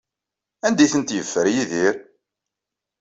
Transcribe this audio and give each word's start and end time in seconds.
Anda 0.65 0.81
ay 0.83 0.89
tent-yeffer 0.93 1.47
Yidir? 1.53 1.95